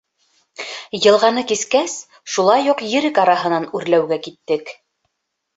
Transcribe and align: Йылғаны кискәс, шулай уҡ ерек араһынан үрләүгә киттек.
Йылғаны 0.99 1.43
кискәс, 1.51 1.93
шулай 2.37 2.73
уҡ 2.73 2.81
ерек 2.95 3.21
араһынан 3.25 3.71
үрләүгә 3.81 4.21
киттек. 4.29 4.77